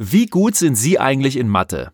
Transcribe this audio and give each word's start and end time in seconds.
Wie 0.00 0.26
gut 0.26 0.54
sind 0.54 0.76
Sie 0.76 1.00
eigentlich 1.00 1.36
in 1.36 1.48
Mathe? 1.48 1.90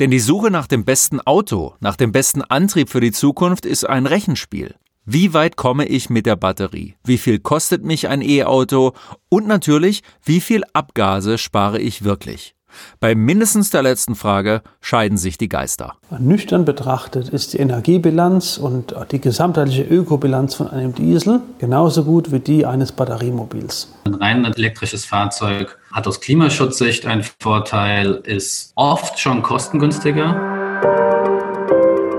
Denn 0.00 0.10
die 0.10 0.18
Suche 0.18 0.50
nach 0.50 0.66
dem 0.66 0.84
besten 0.84 1.20
Auto, 1.20 1.76
nach 1.78 1.94
dem 1.94 2.10
besten 2.10 2.42
Antrieb 2.42 2.88
für 2.88 2.98
die 2.98 3.12
Zukunft 3.12 3.66
ist 3.66 3.84
ein 3.84 4.06
Rechenspiel. 4.06 4.74
Wie 5.04 5.32
weit 5.32 5.54
komme 5.54 5.86
ich 5.86 6.10
mit 6.10 6.26
der 6.26 6.34
Batterie? 6.34 6.96
Wie 7.04 7.18
viel 7.18 7.38
kostet 7.38 7.84
mich 7.84 8.08
ein 8.08 8.20
E-Auto? 8.20 8.94
Und 9.28 9.46
natürlich, 9.46 10.02
wie 10.24 10.40
viel 10.40 10.64
Abgase 10.72 11.38
spare 11.38 11.78
ich 11.78 12.02
wirklich? 12.02 12.55
Bei 13.00 13.14
mindestens 13.14 13.70
der 13.70 13.82
letzten 13.82 14.14
Frage 14.14 14.62
scheiden 14.80 15.18
sich 15.18 15.38
die 15.38 15.48
Geister. 15.48 15.94
Nüchtern 16.18 16.64
betrachtet 16.64 17.28
ist 17.28 17.52
die 17.52 17.58
Energiebilanz 17.58 18.58
und 18.58 18.94
die 19.10 19.20
gesamtheitliche 19.20 19.82
Ökobilanz 19.82 20.54
von 20.54 20.68
einem 20.68 20.94
Diesel 20.94 21.40
genauso 21.58 22.04
gut 22.04 22.32
wie 22.32 22.40
die 22.40 22.66
eines 22.66 22.92
Batteriemobils. 22.92 23.92
Ein 24.04 24.14
rein 24.14 24.44
elektrisches 24.44 25.04
Fahrzeug 25.04 25.78
hat 25.92 26.06
aus 26.06 26.20
Klimaschutzsicht 26.20 27.06
einen 27.06 27.24
Vorteil, 27.40 28.20
ist 28.24 28.72
oft 28.74 29.18
schon 29.18 29.42
kostengünstiger. 29.42 30.56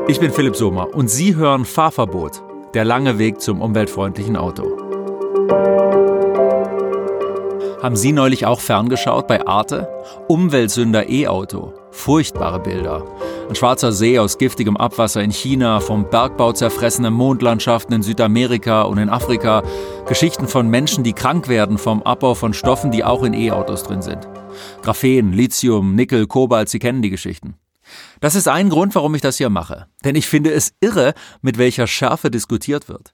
Ich 0.07 0.19
bin 0.19 0.31
Philipp 0.31 0.55
Sommer 0.55 0.93
und 0.95 1.09
Sie 1.09 1.35
hören 1.35 1.65
Fahrverbot, 1.65 2.41
der 2.73 2.85
lange 2.85 3.19
Weg 3.19 3.41
zum 3.41 3.61
umweltfreundlichen 3.61 4.37
Auto. 4.37 4.87
Haben 7.87 7.95
Sie 7.95 8.11
neulich 8.11 8.45
auch 8.45 8.59
ferngeschaut 8.59 9.27
bei 9.27 9.47
Arte? 9.47 9.87
Umweltsünder 10.27 11.07
E-Auto. 11.07 11.73
Furchtbare 11.91 12.59
Bilder. 12.59 13.05
Ein 13.47 13.55
schwarzer 13.55 13.93
See 13.93 14.19
aus 14.19 14.37
giftigem 14.37 14.75
Abwasser 14.75 15.23
in 15.23 15.31
China, 15.31 15.79
vom 15.79 16.09
Bergbau 16.09 16.51
zerfressene 16.51 17.11
Mondlandschaften 17.11 17.95
in 17.95 18.01
Südamerika 18.01 18.81
und 18.81 18.97
in 18.97 19.07
Afrika. 19.07 19.63
Geschichten 20.05 20.49
von 20.49 20.67
Menschen, 20.67 21.05
die 21.05 21.13
krank 21.13 21.47
werden 21.47 21.77
vom 21.77 22.03
Abbau 22.03 22.35
von 22.35 22.53
Stoffen, 22.53 22.91
die 22.91 23.05
auch 23.05 23.23
in 23.23 23.33
E-Autos 23.33 23.83
drin 23.83 24.01
sind. 24.01 24.27
Graphen, 24.81 25.31
Lithium, 25.31 25.95
Nickel, 25.95 26.27
Kobalt, 26.27 26.67
Sie 26.67 26.79
kennen 26.79 27.01
die 27.01 27.09
Geschichten. 27.09 27.55
Das 28.19 28.35
ist 28.35 28.49
ein 28.49 28.67
Grund, 28.67 28.95
warum 28.95 29.15
ich 29.15 29.21
das 29.21 29.37
hier 29.37 29.49
mache. 29.49 29.87
Denn 30.03 30.15
ich 30.15 30.27
finde 30.27 30.51
es 30.51 30.73
irre, 30.81 31.13
mit 31.41 31.57
welcher 31.57 31.87
Schärfe 31.87 32.29
diskutiert 32.29 32.89
wird. 32.89 33.13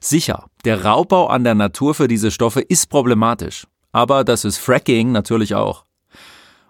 Sicher, 0.00 0.46
der 0.64 0.86
Raubbau 0.86 1.26
an 1.26 1.44
der 1.44 1.54
Natur 1.54 1.94
für 1.94 2.08
diese 2.08 2.30
Stoffe 2.30 2.62
ist 2.62 2.88
problematisch. 2.88 3.66
Aber 3.92 4.24
das 4.24 4.44
ist 4.44 4.58
Fracking 4.58 5.12
natürlich 5.12 5.54
auch. 5.54 5.84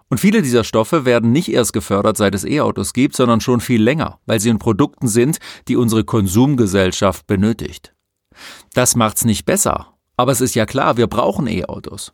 Und 0.09 0.17
viele 0.17 0.41
dieser 0.41 0.65
Stoffe 0.65 1.05
werden 1.05 1.31
nicht 1.31 1.47
erst 1.47 1.71
gefördert, 1.71 2.17
seit 2.17 2.35
es 2.35 2.43
E-Autos 2.43 2.91
gibt, 2.91 3.15
sondern 3.15 3.39
schon 3.39 3.61
viel 3.61 3.81
länger, 3.81 4.19
weil 4.25 4.41
sie 4.41 4.49
in 4.49 4.59
Produkten 4.59 5.07
sind, 5.07 5.37
die 5.69 5.77
unsere 5.77 6.03
Konsumgesellschaft 6.03 7.27
benötigt. 7.27 7.93
Das 8.73 8.95
macht's 8.95 9.23
nicht 9.23 9.45
besser, 9.45 9.93
aber 10.17 10.33
es 10.33 10.41
ist 10.41 10.53
ja 10.53 10.65
klar, 10.65 10.97
wir 10.97 11.07
brauchen 11.07 11.47
E-Autos. 11.47 12.11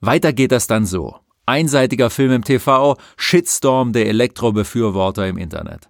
Weiter 0.00 0.32
geht 0.32 0.50
das 0.50 0.66
dann 0.66 0.84
so. 0.84 1.16
Einseitiger 1.46 2.10
Film 2.10 2.32
im 2.32 2.44
TV, 2.44 2.96
Shitstorm 3.16 3.92
der 3.92 4.06
Elektrobefürworter 4.06 5.28
im 5.28 5.36
Internet. 5.36 5.88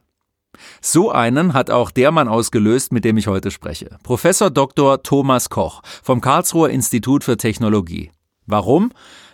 So 0.81 1.11
einen 1.11 1.55
hat 1.55 1.71
auch 1.71 1.91
der 1.91 2.11
Mann 2.11 2.29
ausgelöst, 2.29 2.93
mit 2.93 3.05
dem 3.05 3.17
ich 3.17 3.27
heute 3.27 3.51
spreche. 3.51 3.99
Professor 4.03 4.51
Dr. 4.51 5.03
Thomas 5.03 5.51
Koch 5.51 5.83
vom 6.03 6.21
Karlsruher 6.21 6.71
Institut 6.71 7.25
für 7.25 7.37
Technologie. 7.37 8.11
Warum? 8.47 8.93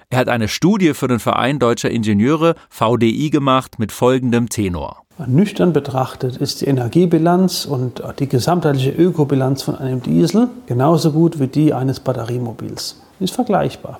Er 0.08 0.18
hat 0.18 0.28
eine 0.28 0.46
Studie 0.48 0.94
für 0.94 1.08
den 1.08 1.18
Verein 1.18 1.58
Deutscher 1.58 1.90
Ingenieure 1.90 2.54
VDI 2.70 3.30
gemacht 3.30 3.78
mit 3.78 3.90
folgendem 3.90 4.48
Tenor. 4.48 5.02
Nüchtern 5.26 5.72
betrachtet 5.72 6.36
ist 6.36 6.60
die 6.60 6.66
Energiebilanz 6.66 7.64
und 7.64 8.02
die 8.18 8.28
gesamtheitliche 8.28 8.90
Ökobilanz 8.90 9.62
von 9.62 9.74
einem 9.74 10.02
Diesel 10.02 10.48
genauso 10.66 11.10
gut 11.10 11.40
wie 11.40 11.46
die 11.46 11.72
eines 11.72 12.00
Batteriemobils. 12.00 13.00
Ist 13.18 13.34
vergleichbar. 13.34 13.98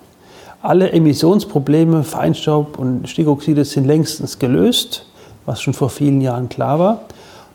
Alle 0.61 0.91
Emissionsprobleme, 0.91 2.03
Feinstaub 2.03 2.77
und 2.77 3.09
Stickoxide 3.09 3.65
sind 3.65 3.85
längstens 3.85 4.37
gelöst, 4.37 5.05
was 5.45 5.61
schon 5.61 5.73
vor 5.73 5.89
vielen 5.89 6.21
Jahren 6.21 6.49
klar 6.49 6.77
war. 6.79 7.01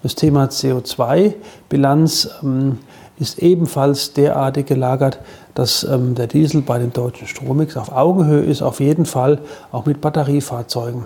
Das 0.02 0.16
Thema 0.16 0.46
CO2-Bilanz 0.46 2.28
ähm, 2.42 2.78
ist 3.20 3.38
ebenfalls 3.38 4.12
derartig 4.12 4.66
gelagert, 4.66 5.20
dass 5.54 5.84
ähm, 5.84 6.16
der 6.16 6.26
Diesel 6.26 6.62
bei 6.62 6.78
dem 6.78 6.92
deutschen 6.92 7.28
Strommix 7.28 7.76
auf 7.76 7.92
Augenhöhe 7.92 8.42
ist, 8.42 8.62
auf 8.62 8.80
jeden 8.80 9.06
Fall 9.06 9.38
auch 9.70 9.86
mit 9.86 10.00
Batteriefahrzeugen. 10.00 11.04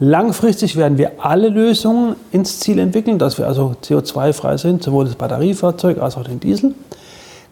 Langfristig 0.00 0.76
werden 0.76 0.96
wir 0.96 1.24
alle 1.24 1.48
Lösungen 1.48 2.16
ins 2.30 2.60
Ziel 2.60 2.78
entwickeln, 2.78 3.18
dass 3.18 3.36
wir 3.36 3.46
also 3.46 3.74
CO2-frei 3.82 4.56
sind, 4.56 4.82
sowohl 4.82 5.04
das 5.04 5.16
Batteriefahrzeug 5.16 6.00
als 6.00 6.16
auch 6.16 6.24
den 6.24 6.40
Diesel. 6.40 6.74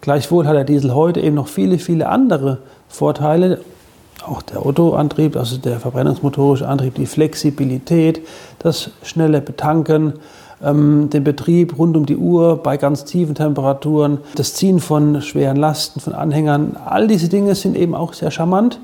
Gleichwohl 0.01 0.47
hat 0.47 0.55
der 0.55 0.65
Diesel 0.65 0.95
heute 0.95 1.21
eben 1.21 1.35
noch 1.35 1.49
viele, 1.49 1.79
viele 1.79 2.09
andere 2.09 2.59
Vorteile. 2.89 3.61
Auch 4.25 4.43
der 4.43 4.65
Autoantrieb, 4.65 5.37
also 5.37 5.59
der 5.59 5.79
verbrennungsmotorische 5.79 6.67
Antrieb, 6.67 6.95
die 6.95 7.07
Flexibilität, 7.07 8.21
das 8.61 8.91
schnelle 9.03 9.41
Betanken, 9.41 10.15
ähm, 10.63 11.11
den 11.11 11.25
Betrieb 11.25 11.79
rund 11.79 11.97
um 11.97 12.07
die 12.07 12.17
Uhr 12.17 12.63
bei 12.63 12.77
ganz 12.77 13.05
tiefen 13.05 13.35
Temperaturen, 13.35 14.19
das 14.35 14.55
Ziehen 14.55 14.81
von 14.81 15.21
schweren 15.23 15.57
Lasten, 15.57 16.01
von 16.01 16.15
Anhängern. 16.15 16.77
All 16.85 17.07
diese 17.07 17.29
Dinge 17.29 17.55
sind 17.55 17.77
eben 17.77 17.95
auch 17.95 18.13
sehr 18.13 18.31
charmant. 18.31 18.81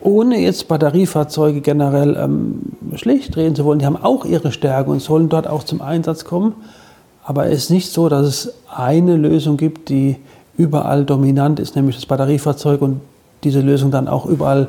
Ohne 0.00 0.38
jetzt 0.40 0.66
Batteriefahrzeuge 0.66 1.60
generell 1.60 2.16
ähm, 2.16 2.60
schlecht 2.96 3.36
drehen 3.36 3.54
zu 3.54 3.64
wollen, 3.64 3.78
die 3.78 3.86
haben 3.86 3.96
auch 3.96 4.24
ihre 4.24 4.50
Stärke 4.50 4.90
und 4.90 5.00
sollen 5.00 5.28
dort 5.28 5.46
auch 5.46 5.62
zum 5.62 5.80
Einsatz 5.80 6.24
kommen. 6.24 6.54
Aber 7.24 7.46
es 7.46 7.64
ist 7.64 7.70
nicht 7.70 7.92
so, 7.92 8.08
dass 8.08 8.26
es 8.26 8.52
eine 8.74 9.16
Lösung 9.16 9.56
gibt, 9.56 9.88
die 9.88 10.16
überall 10.56 11.04
dominant 11.04 11.60
ist, 11.60 11.76
nämlich 11.76 11.96
das 11.96 12.06
Batteriefahrzeug 12.06 12.82
und 12.82 13.00
diese 13.44 13.60
Lösung 13.60 13.90
dann 13.90 14.08
auch 14.08 14.26
überall 14.26 14.68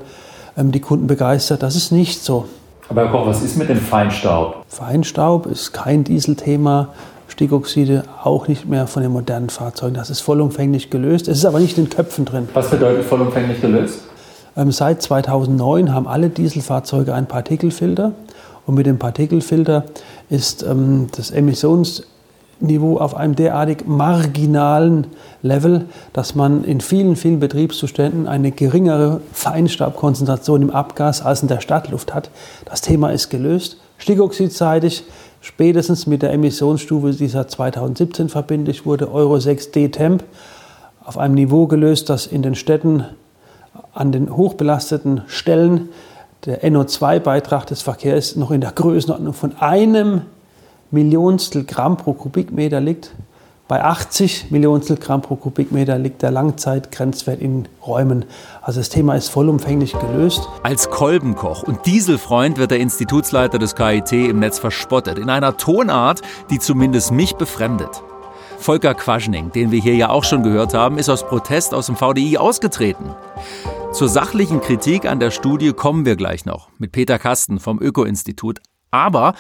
ähm, 0.56 0.72
die 0.72 0.80
Kunden 0.80 1.08
begeistert. 1.08 1.64
Das 1.64 1.76
ist 1.76 1.92
nicht 1.92 2.24
so. 2.24 2.46
Aber 2.90 3.02
Herr 3.02 3.12
Koch, 3.12 3.26
was 3.26 3.42
ist 3.42 3.58
mit 3.58 3.70
dem 3.70 3.78
Feinstaub? 3.78 4.66
Feinstaub 4.68 5.46
ist 5.46 5.72
kein 5.72 6.04
Dieselthema. 6.04 6.90
Stickoxide 7.28 8.04
auch 8.24 8.48
nicht 8.48 8.68
mehr 8.68 8.86
von 8.86 9.02
den 9.02 9.12
modernen 9.12 9.50
Fahrzeugen. 9.50 9.96
Das 9.96 10.10
ist 10.12 10.22
vollumfänglich 10.22 10.90
gelöst. 10.92 11.28
Es 11.28 11.40
ist 11.40 11.46
aber 11.46 11.60
nicht 11.60 11.78
in 11.78 11.90
Köpfen 11.90 12.26
drin. 12.26 12.48
Was 12.54 12.70
bedeutet 12.70 13.06
vollumfänglich 13.06 13.60
gelöst? 13.60 14.02
Ähm, 14.56 14.72
seit 14.72 15.02
2009 15.02 15.94
haben 15.94 16.08
alle 16.08 16.30
Dieselfahrzeuge 16.30 17.14
einen 17.14 17.26
Partikelfilter. 17.26 18.12
Und 18.66 18.76
mit 18.76 18.86
dem 18.86 19.00
Partikelfilter 19.00 19.86
ist 20.30 20.64
ähm, 20.64 21.08
das 21.16 21.32
Emissions 21.32 22.04
Niveau 22.63 22.97
auf 22.97 23.16
einem 23.16 23.35
derartig 23.35 23.85
marginalen 23.85 25.07
Level, 25.41 25.85
dass 26.13 26.34
man 26.34 26.63
in 26.63 26.81
vielen, 26.81 27.16
vielen 27.16 27.40
Betriebszuständen 27.40 28.28
eine 28.28 28.51
geringere 28.51 29.22
Feinstaubkonzentration 29.34 30.63
im 30.63 30.69
Abgas 30.69 31.22
als 31.22 31.41
in 31.41 31.50
der 31.50 31.59
Stadtluft 31.59 32.13
hat. 32.13 32.29
Das 32.66 32.81
Thema 32.81 33.12
ist 33.12 33.29
gelöst. 33.29 33.78
Stickoxidseitig, 33.97 35.03
spätestens 35.41 36.07
mit 36.07 36.22
der 36.22 36.31
Emissionsstufe, 36.34 37.12
die 37.12 37.28
seit 37.28 37.52
2017 37.52 38.29
verbindlich 38.29 38.85
wurde, 38.85 39.12
Euro 39.12 39.40
6 39.40 39.72
D-Temp, 39.72 40.23
auf 41.03 41.18
einem 41.18 41.35
Niveau 41.35 41.68
gelöst, 41.68 42.09
das 42.09 42.25
in 42.28 42.41
den 42.41 42.56
Städten 42.56 43.06
an 43.94 44.12
den 44.12 44.35
hochbelasteten 44.35 45.23
Stellen 45.28 45.90
der 46.46 46.63
NO2-Beitrag 46.63 47.66
des 47.68 47.81
Verkehrs 47.81 48.35
noch 48.35 48.52
in 48.52 48.62
der 48.62 48.72
Größenordnung 48.72 49.34
von 49.34 49.57
einem 49.59 50.22
Millionstel 50.94 51.64
Gramm 51.64 51.98
pro 51.98 52.14
Kubikmeter 52.14 52.80
liegt. 52.80 53.16
Bei 53.68 53.84
80 53.84 54.52
Millionstel 54.52 54.96
Gramm 54.98 55.24
pro 55.24 55.36
Kubikmeter 55.36 55.98
liegt 55.98 56.22
der 56.22 56.30
Langzeitgrenzwert 56.30 57.42
in 57.42 57.68
Räumen. 57.86 58.26
Also 58.62 58.80
das 58.80 58.90
Thema 58.90 59.16
ist 59.16 59.30
vollumfänglich 59.30 59.98
gelöst. 59.98 60.48
Als 60.62 60.92
Kolbenkoch 60.92 61.64
und 61.64 61.84
Dieselfreund 61.88 62.59
wird 62.59 62.70
der 62.70 62.80
Institutsleiter 62.80 63.58
des 63.58 63.74
KIT 63.74 64.12
im 64.12 64.38
Netz 64.38 64.59
verspottet, 64.59 65.18
in 65.18 65.32
einer 65.32 65.58
Tonart, 65.58 66.22
die 66.52 66.59
zumindest 66.59 67.12
mich 67.12 67.38
befremdet. 67.38 68.03
Volker 68.59 68.94
Quaschning, 68.94 69.52
den 69.52 69.72
wir 69.72 69.82
hier 69.82 69.96
ja 69.96 70.09
auch 70.09 70.24
schon 70.24 70.44
gehört 70.44 70.76
haben, 70.76 71.00
ist 71.00 71.09
aus 71.09 71.26
Protest 71.26 71.74
aus 71.74 71.88
dem 71.88 71.96
VDI 71.96 72.38
ausgetreten. 72.38 73.16
Zur 73.94 74.09
sachlichen 74.09 74.62
Kritik 74.62 75.08
an 75.08 75.20
der 75.20 75.32
Studie 75.32 75.74
kommen 75.74 76.06
wir 76.06 76.16
gleich 76.16 76.46
noch 76.46 76.70
mit 76.78 76.91
Peter 76.91 77.17
Kasten 77.17 77.59
vom 77.59 77.82
Öko-Institut. 77.82 78.59
Aber 78.91 79.34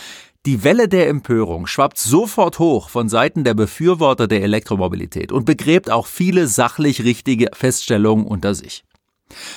die 0.45 0.63
Welle 0.63 0.89
der 0.89 1.07
Empörung 1.07 1.67
schwappt 1.67 1.97
sofort 1.97 2.59
hoch 2.59 2.89
von 2.89 3.07
Seiten 3.07 3.45
der 3.45 3.53
Befürworter 3.53 4.27
der 4.27 4.43
Elektromobilität 4.43 5.31
und 5.31 5.45
begräbt 5.45 5.89
auch 5.89 6.05
viele 6.05 6.47
sachlich 6.47 7.03
richtige 7.03 7.49
Feststellungen 7.53 8.25
unter 8.25 8.53
sich. 8.53 8.83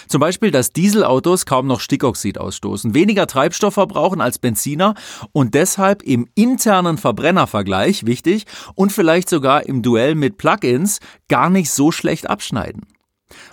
Zum 0.08 0.20
Beispiel, 0.20 0.50
dass 0.50 0.72
Dieselautos 0.72 1.44
kaum 1.44 1.66
noch 1.66 1.80
Stickoxid 1.80 2.38
ausstoßen, 2.38 2.94
weniger 2.94 3.26
Treibstoff 3.26 3.74
verbrauchen 3.74 4.20
als 4.20 4.38
Benziner 4.38 4.94
und 5.32 5.54
deshalb 5.54 6.02
im 6.02 6.28
internen 6.34 6.98
Verbrennervergleich 6.98 8.06
wichtig 8.06 8.46
und 8.74 8.92
vielleicht 8.92 9.28
sogar 9.28 9.66
im 9.66 9.82
Duell 9.82 10.14
mit 10.14 10.38
Plugins 10.38 11.00
gar 11.28 11.50
nicht 11.50 11.70
so 11.70 11.90
schlecht 11.90 12.30
abschneiden. 12.30 12.86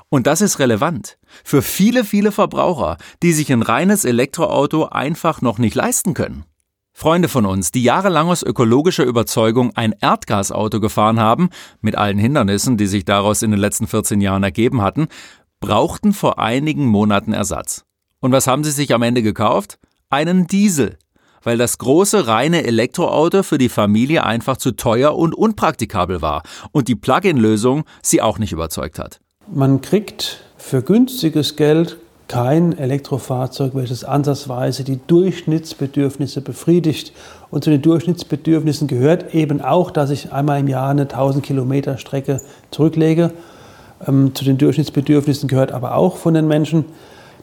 Und 0.09 0.27
das 0.27 0.41
ist 0.41 0.59
relevant 0.59 1.17
für 1.43 1.63
viele, 1.63 2.05
viele 2.05 2.31
Verbraucher, 2.31 2.97
die 3.23 3.33
sich 3.33 3.51
ein 3.51 3.63
reines 3.63 4.05
Elektroauto 4.05 4.85
einfach 4.85 5.41
noch 5.41 5.57
nicht 5.57 5.73
leisten 5.73 6.13
können. 6.13 6.45
Freunde 6.93 7.27
von 7.27 7.45
uns, 7.45 7.71
die 7.71 7.83
jahrelang 7.83 8.29
aus 8.29 8.43
ökologischer 8.43 9.03
Überzeugung 9.03 9.71
ein 9.75 9.95
Erdgasauto 9.99 10.79
gefahren 10.79 11.19
haben, 11.19 11.49
mit 11.81 11.97
allen 11.97 12.19
Hindernissen, 12.19 12.77
die 12.77 12.85
sich 12.85 13.03
daraus 13.03 13.41
in 13.41 13.51
den 13.51 13.59
letzten 13.59 13.87
14 13.87 14.21
Jahren 14.21 14.43
ergeben 14.43 14.81
hatten, 14.81 15.07
brauchten 15.59 16.13
vor 16.13 16.39
einigen 16.39 16.85
Monaten 16.85 17.33
Ersatz. 17.33 17.83
Und 18.19 18.31
was 18.31 18.47
haben 18.47 18.63
sie 18.63 18.71
sich 18.71 18.93
am 18.93 19.01
Ende 19.01 19.23
gekauft? 19.23 19.79
Einen 20.09 20.45
Diesel, 20.45 20.97
weil 21.41 21.57
das 21.57 21.79
große 21.79 22.27
reine 22.27 22.63
Elektroauto 22.63 23.41
für 23.41 23.57
die 23.57 23.69
Familie 23.69 24.23
einfach 24.23 24.57
zu 24.57 24.71
teuer 24.73 25.15
und 25.15 25.33
unpraktikabel 25.33 26.21
war 26.21 26.43
und 26.71 26.87
die 26.87 26.95
Plug-in-Lösung 26.95 27.85
sie 28.01 28.21
auch 28.21 28.37
nicht 28.37 28.51
überzeugt 28.51 28.99
hat. 28.99 29.19
Man 29.51 29.81
kriegt 29.81 30.41
für 30.57 30.81
günstiges 30.81 31.55
Geld 31.55 31.97
kein 32.33 32.75
Elektrofahrzeug, 32.75 33.75
welches 33.75 34.03
ansatzweise 34.03 34.83
die 34.83 34.99
Durchschnittsbedürfnisse 35.05 36.41
befriedigt. 36.41 37.13
Und 37.51 37.63
zu 37.63 37.69
den 37.69 37.83
Durchschnittsbedürfnissen 37.83 38.87
gehört 38.87 39.35
eben 39.35 39.61
auch, 39.61 39.91
dass 39.91 40.09
ich 40.09 40.33
einmal 40.33 40.59
im 40.59 40.67
Jahr 40.67 40.89
eine 40.89 41.03
1000 41.03 41.45
Kilometer 41.45 41.99
Strecke 41.99 42.41
zurücklege. 42.71 43.33
Ähm, 44.07 44.33
zu 44.33 44.45
den 44.45 44.57
Durchschnittsbedürfnissen 44.57 45.47
gehört 45.47 45.71
aber 45.71 45.93
auch 45.93 46.17
von 46.17 46.33
den 46.33 46.47
Menschen, 46.47 46.85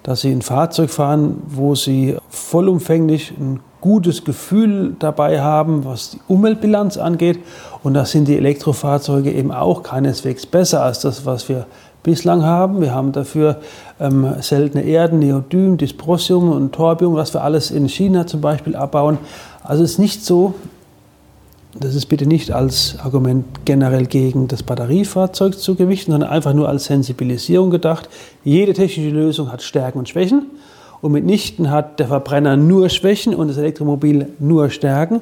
dass 0.02 0.22
sie 0.22 0.32
ein 0.32 0.42
Fahrzeug 0.42 0.90
fahren, 0.90 1.40
wo 1.46 1.76
sie 1.76 2.16
vollumfänglich 2.28 3.32
ein 3.38 3.60
gutes 3.80 4.24
Gefühl 4.24 4.96
dabei 4.98 5.40
haben, 5.40 5.84
was 5.84 6.10
die 6.10 6.20
Umweltbilanz 6.26 6.96
angeht. 6.96 7.38
Und 7.84 7.94
da 7.94 8.04
sind 8.04 8.26
die 8.26 8.36
Elektrofahrzeuge 8.36 9.30
eben 9.30 9.52
auch 9.52 9.84
keineswegs 9.84 10.46
besser 10.46 10.82
als 10.82 10.98
das, 10.98 11.24
was 11.26 11.48
wir 11.48 11.66
bislang 12.02 12.42
haben. 12.42 12.80
Wir 12.80 12.94
haben 12.94 13.12
dafür 13.12 13.60
ähm, 13.98 14.34
seltene 14.40 14.84
Erden, 14.84 15.18
Neodym, 15.18 15.76
Dysprosium 15.76 16.50
und 16.50 16.72
Torbium, 16.72 17.14
was 17.14 17.34
wir 17.34 17.42
alles 17.42 17.70
in 17.70 17.88
China 17.88 18.26
zum 18.26 18.40
Beispiel 18.40 18.76
abbauen. 18.76 19.18
Also 19.62 19.84
es 19.84 19.92
ist 19.92 19.98
nicht 19.98 20.24
so, 20.24 20.54
das 21.78 21.94
ist 21.94 22.06
bitte 22.06 22.26
nicht 22.26 22.50
als 22.50 22.96
Argument 23.02 23.44
generell 23.64 24.06
gegen 24.06 24.48
das 24.48 24.62
Batteriefahrzeug 24.62 25.58
zu 25.58 25.76
gewichten, 25.76 26.12
sondern 26.12 26.30
einfach 26.30 26.52
nur 26.52 26.68
als 26.68 26.86
Sensibilisierung 26.86 27.70
gedacht. 27.70 28.08
Jede 28.42 28.72
technische 28.72 29.10
Lösung 29.10 29.52
hat 29.52 29.62
Stärken 29.62 29.98
und 29.98 30.08
Schwächen 30.08 30.46
und 31.00 31.12
mitnichten 31.12 31.70
hat 31.70 32.00
der 32.00 32.08
Verbrenner 32.08 32.56
nur 32.56 32.88
Schwächen 32.88 33.34
und 33.34 33.48
das 33.48 33.56
Elektromobil 33.56 34.28
nur 34.38 34.70
Stärken. 34.70 35.20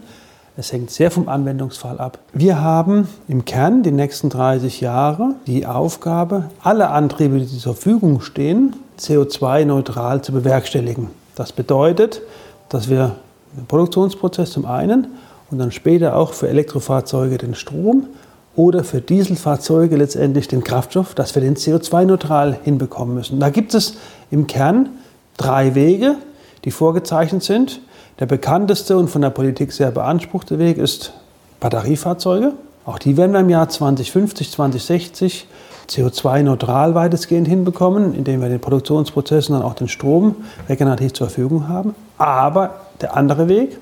Es 0.60 0.72
hängt 0.72 0.90
sehr 0.90 1.12
vom 1.12 1.28
Anwendungsfall 1.28 2.00
ab. 2.00 2.18
Wir 2.32 2.60
haben 2.60 3.06
im 3.28 3.44
Kern 3.44 3.84
die 3.84 3.92
nächsten 3.92 4.28
30 4.28 4.80
Jahre 4.80 5.36
die 5.46 5.66
Aufgabe, 5.66 6.50
alle 6.64 6.90
Antriebe, 6.90 7.38
die 7.38 7.46
zur 7.46 7.74
Verfügung 7.74 8.20
stehen, 8.20 8.74
CO2-neutral 8.98 10.20
zu 10.20 10.32
bewerkstelligen. 10.32 11.10
Das 11.36 11.52
bedeutet, 11.52 12.22
dass 12.70 12.88
wir 12.88 13.14
den 13.56 13.66
Produktionsprozess 13.66 14.50
zum 14.50 14.66
einen 14.66 15.06
und 15.52 15.58
dann 15.58 15.70
später 15.70 16.16
auch 16.16 16.32
für 16.32 16.48
Elektrofahrzeuge 16.48 17.38
den 17.38 17.54
Strom 17.54 18.08
oder 18.56 18.82
für 18.82 19.00
Dieselfahrzeuge 19.00 19.94
letztendlich 19.94 20.48
den 20.48 20.64
Kraftstoff, 20.64 21.14
dass 21.14 21.36
wir 21.36 21.40
den 21.40 21.54
CO2-neutral 21.54 22.58
hinbekommen 22.64 23.14
müssen. 23.14 23.38
Da 23.38 23.50
gibt 23.50 23.74
es 23.74 23.94
im 24.32 24.48
Kern 24.48 24.88
drei 25.36 25.76
Wege, 25.76 26.16
die 26.64 26.72
vorgezeichnet 26.72 27.44
sind. 27.44 27.80
Der 28.18 28.26
bekannteste 28.26 28.96
und 28.96 29.08
von 29.08 29.22
der 29.22 29.30
Politik 29.30 29.72
sehr 29.72 29.92
beanspruchte 29.92 30.58
Weg 30.58 30.76
ist 30.76 31.12
Batteriefahrzeuge. 31.60 32.52
Auch 32.84 32.98
die 32.98 33.16
werden 33.16 33.32
wir 33.32 33.40
im 33.40 33.48
Jahr 33.48 33.68
2050, 33.68 34.50
2060 34.50 35.46
CO2-neutral 35.88 36.96
weitestgehend 36.96 37.46
hinbekommen, 37.46 38.14
indem 38.14 38.40
wir 38.40 38.48
den 38.48 38.60
Produktionsprozessen 38.60 39.54
dann 39.54 39.62
auch 39.62 39.74
den 39.74 39.86
Strom 39.86 40.34
regenerativ 40.68 41.12
zur 41.12 41.28
Verfügung 41.28 41.68
haben. 41.68 41.94
Aber 42.16 42.80
der 43.00 43.16
andere 43.16 43.48
Weg, 43.48 43.78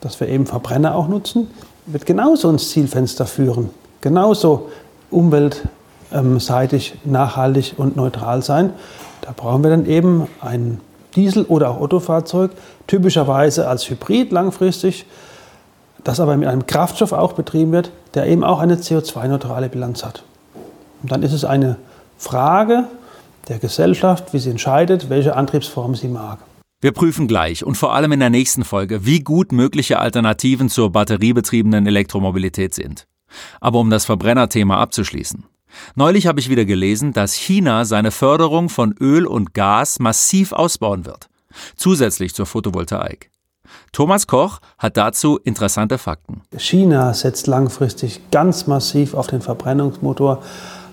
dass 0.00 0.20
wir 0.20 0.28
eben 0.28 0.44
Verbrenner 0.44 0.94
auch 0.94 1.08
nutzen, 1.08 1.50
wird 1.86 2.04
genauso 2.04 2.50
ins 2.50 2.68
Zielfenster 2.70 3.24
führen. 3.24 3.70
Genauso 4.02 4.68
umweltseitig, 5.10 6.94
nachhaltig 7.04 7.74
und 7.78 7.96
neutral 7.96 8.42
sein. 8.42 8.74
Da 9.22 9.32
brauchen 9.34 9.62
wir 9.62 9.70
dann 9.70 9.86
eben 9.86 10.26
einen 10.40 10.80
Diesel- 11.14 11.44
oder 11.44 11.70
auch 11.70 11.80
Autofahrzeug, 11.80 12.52
typischerweise 12.86 13.68
als 13.68 13.88
Hybrid 13.88 14.32
langfristig, 14.32 15.06
das 16.04 16.20
aber 16.20 16.36
mit 16.36 16.48
einem 16.48 16.66
Kraftstoff 16.66 17.12
auch 17.12 17.32
betrieben 17.32 17.72
wird, 17.72 17.90
der 18.14 18.26
eben 18.26 18.44
auch 18.44 18.58
eine 18.58 18.76
CO2-neutrale 18.76 19.68
Bilanz 19.68 20.04
hat. 20.04 20.24
Und 21.02 21.12
dann 21.12 21.22
ist 21.22 21.32
es 21.32 21.44
eine 21.44 21.76
Frage 22.18 22.84
der 23.48 23.58
Gesellschaft, 23.58 24.32
wie 24.32 24.38
sie 24.38 24.50
entscheidet, 24.50 25.10
welche 25.10 25.36
Antriebsform 25.36 25.94
sie 25.94 26.08
mag. 26.08 26.38
Wir 26.80 26.92
prüfen 26.92 27.28
gleich 27.28 27.64
und 27.64 27.76
vor 27.76 27.94
allem 27.94 28.12
in 28.12 28.20
der 28.20 28.30
nächsten 28.30 28.64
Folge, 28.64 29.06
wie 29.06 29.20
gut 29.20 29.52
mögliche 29.52 30.00
Alternativen 30.00 30.68
zur 30.68 30.90
batteriebetriebenen 30.90 31.86
Elektromobilität 31.86 32.74
sind. 32.74 33.06
Aber 33.60 33.78
um 33.78 33.88
das 33.90 34.04
Verbrennerthema 34.04 34.78
abzuschließen. 34.78 35.44
Neulich 35.94 36.26
habe 36.26 36.40
ich 36.40 36.48
wieder 36.48 36.64
gelesen, 36.64 37.12
dass 37.12 37.34
China 37.34 37.84
seine 37.84 38.10
Förderung 38.10 38.68
von 38.68 38.94
Öl 39.00 39.26
und 39.26 39.54
Gas 39.54 39.98
massiv 39.98 40.52
ausbauen 40.52 41.06
wird, 41.06 41.28
zusätzlich 41.76 42.34
zur 42.34 42.46
Photovoltaik. 42.46 43.30
Thomas 43.92 44.26
Koch 44.26 44.60
hat 44.78 44.96
dazu 44.96 45.38
interessante 45.38 45.98
Fakten. 45.98 46.42
China 46.56 47.14
setzt 47.14 47.46
langfristig 47.46 48.20
ganz 48.30 48.66
massiv 48.66 49.14
auf 49.14 49.26
den 49.26 49.40
Verbrennungsmotor, 49.40 50.42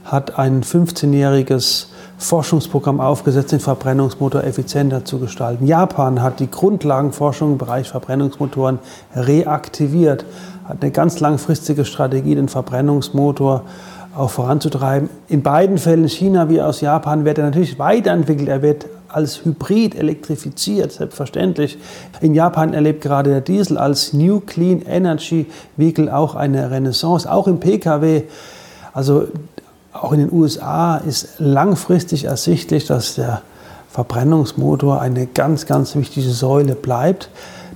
hat 0.06 0.38
ein 0.40 0.64
15-jähriges 0.64 1.88
Forschungsprogramm 2.18 3.00
aufgesetzt, 3.00 3.52
den 3.52 3.60
Verbrennungsmotor 3.60 4.44
effizienter 4.44 5.06
zu 5.06 5.20
gestalten. 5.20 5.66
Japan 5.66 6.22
hat 6.22 6.40
die 6.40 6.50
Grundlagenforschung 6.50 7.54
im 7.54 7.58
Bereich 7.58 7.90
Verbrennungsmotoren 7.90 8.80
reaktiviert, 9.16 10.25
hat 10.66 10.82
eine 10.82 10.92
ganz 10.92 11.20
langfristige 11.20 11.86
Strategie, 11.86 12.36
den 12.36 12.50
Verbrennungsmotor 12.50 13.64
auch 14.19 14.30
voranzutreiben. 14.30 15.10
In 15.30 15.42
beiden 15.42 15.77
Fällen, 15.77 16.07
China 16.10 16.50
wie 16.50 16.62
aus 16.62 16.81
Japan, 16.81 17.24
wird 17.24 17.38
er 17.38 17.45
natürlich 17.45 17.80
weiterentwickelt. 17.80 18.50
Er 18.50 18.62
wird 18.62 18.86
als 19.07 19.44
Hybrid 19.45 19.95
elektrifiziert, 19.95 20.92
selbstverständlich. 20.92 21.77
In 22.21 22.36
Japan 22.36 22.74
erlebt 22.74 23.01
gerade 23.01 23.30
der 23.30 23.42
Diesel 23.42 23.77
als 23.77 24.13
New 24.13 24.42
Clean 24.42 24.81
Energy 24.81 25.48
Vehicle 25.77 26.13
auch 26.13 26.36
eine 26.36 26.69
Renaissance, 26.69 27.31
auch 27.31 27.48
im 27.48 27.60
Pkw. 27.60 28.24
Also 28.94 29.27
auch 29.94 30.12
in 30.12 30.19
den 30.19 30.31
USA 30.31 30.98
ist 30.98 31.39
langfristig 31.39 32.25
ersichtlich, 32.25 32.86
dass 32.86 33.15
der 33.15 33.42
Verbrennungsmotor 33.89 35.01
eine 35.01 35.25
ganz, 35.27 35.65
ganz 35.65 35.95
wichtige 35.95 36.30
Säule 36.30 36.75
bleibt. 36.75 37.30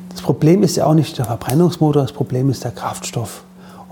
Das 0.10 0.22
Problem 0.22 0.62
ist 0.62 0.76
ja 0.76 0.86
auch 0.86 0.94
nicht 0.94 1.18
der 1.18 1.26
Verbrennungsmotor, 1.26 2.02
das 2.02 2.12
Problem 2.12 2.50
ist 2.50 2.64
der 2.64 2.72
Kraftstoff. 2.72 3.44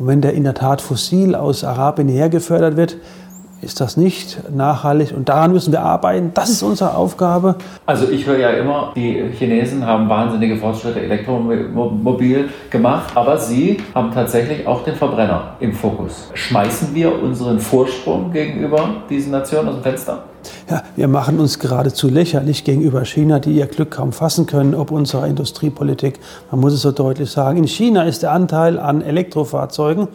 Und 0.01 0.07
wenn 0.07 0.21
der 0.21 0.33
in 0.33 0.45
der 0.45 0.55
Tat 0.55 0.81
fossil 0.81 1.35
aus 1.35 1.63
Arabien 1.63 2.07
hergefördert 2.07 2.75
wird, 2.75 2.97
ist 3.61 3.79
das 3.81 3.97
nicht 3.97 4.41
nachhaltig 4.51 5.13
und 5.15 5.29
daran 5.29 5.51
müssen 5.51 5.71
wir 5.71 5.81
arbeiten. 5.81 6.31
Das 6.33 6.49
ist 6.49 6.63
unsere 6.63 6.95
Aufgabe. 6.95 7.53
Also 7.85 8.09
ich 8.09 8.25
höre 8.25 8.39
ja 8.39 8.49
immer, 8.49 8.93
die 8.95 9.23
Chinesen 9.37 9.85
haben 9.85 10.09
wahnsinnige 10.09 10.57
Fortschritte 10.57 11.01
elektromobil 11.01 12.49
gemacht, 12.71 13.11
aber 13.13 13.37
sie 13.37 13.77
haben 13.93 14.11
tatsächlich 14.11 14.65
auch 14.65 14.83
den 14.83 14.95
Verbrenner 14.95 15.55
im 15.59 15.71
Fokus. 15.71 16.31
Schmeißen 16.33 16.95
wir 16.95 17.21
unseren 17.21 17.59
Vorsprung 17.59 18.31
gegenüber 18.31 19.03
diesen 19.07 19.31
Nationen 19.31 19.69
aus 19.69 19.75
dem 19.75 19.83
Fenster? 19.83 20.23
Ja, 20.69 20.83
wir 20.95 21.07
machen 21.07 21.39
uns 21.39 21.59
geradezu 21.59 22.09
lächerlich 22.09 22.63
gegenüber 22.63 23.05
China, 23.05 23.39
die 23.39 23.53
ihr 23.53 23.67
Glück 23.67 23.91
kaum 23.91 24.13
fassen 24.13 24.45
können, 24.45 24.75
ob 24.75 24.91
unserer 24.91 25.27
Industriepolitik. 25.27 26.19
Man 26.51 26.61
muss 26.61 26.73
es 26.73 26.81
so 26.81 26.91
deutlich 26.91 27.29
sagen. 27.31 27.57
In 27.57 27.67
China 27.67 28.03
ist 28.03 28.23
der 28.23 28.31
Anteil 28.31 28.79
an 28.79 29.01
Elektrofahrzeugen 29.01 30.07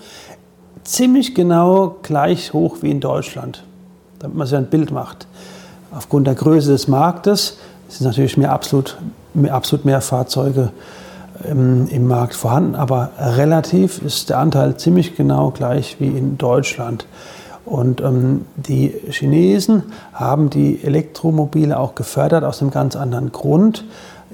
ziemlich 0.85 1.35
genau 1.35 1.97
gleich 2.03 2.53
hoch 2.53 2.79
wie 2.81 2.91
in 2.91 3.01
Deutschland, 3.01 3.65
damit 4.19 4.37
man 4.37 4.47
sich 4.47 4.57
ein 4.57 4.67
Bild 4.67 4.91
macht. 4.91 5.27
Aufgrund 5.93 6.27
der 6.27 6.35
Größe 6.35 6.71
des 6.73 6.89
Marktes 6.89 7.59
sind 7.89 8.07
natürlich 8.07 8.37
mehr 8.37 8.53
absolut, 8.53 8.97
mehr, 9.35 9.55
absolut 9.55 9.85
mehr 9.85 10.01
Fahrzeuge 10.01 10.71
im, 11.45 11.89
im 11.89 12.07
Markt 12.07 12.35
vorhanden, 12.35 12.75
aber 12.75 13.11
relativ 13.19 14.03
ist 14.03 14.31
der 14.31 14.39
Anteil 14.39 14.77
ziemlich 14.77 15.17
genau 15.17 15.51
gleich 15.51 15.97
wie 15.99 16.09
in 16.09 16.39
Deutschland. 16.39 17.07
Und 17.67 18.01
ähm, 18.01 18.47
die 18.57 18.95
Chinesen 19.11 19.83
haben 20.15 20.49
die 20.49 20.83
Elektromobile 20.83 21.79
auch 21.79 21.95
gefördert 21.95 22.45
aus 22.45 22.63
einem 22.63 22.71
ganz 22.71 22.97
anderen 22.97 23.33
Grund. 23.33 23.85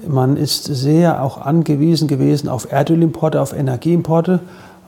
Man 0.07 0.37
ist 0.37 0.63
sehr 0.63 1.21
auch 1.21 1.39
angewiesen 1.39 2.07
gewesen 2.07 2.47
auf 2.47 2.71
Erdölimporte, 2.71 3.41
auf 3.41 3.53
Energieimporte 3.53 4.39